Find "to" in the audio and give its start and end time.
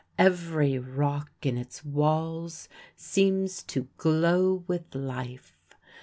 3.65-3.87